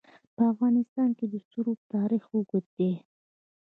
[0.35, 2.91] په افغانستان کې د رسوب تاریخ اوږد دی.